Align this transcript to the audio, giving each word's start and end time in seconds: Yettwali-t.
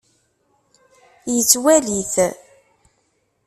Yettwali-t. 1.33 2.15